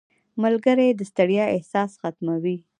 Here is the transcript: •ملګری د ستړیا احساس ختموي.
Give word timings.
•ملګری 0.43 0.87
د 0.95 1.01
ستړیا 1.11 1.45
احساس 1.55 1.91
ختموي. 2.01 2.57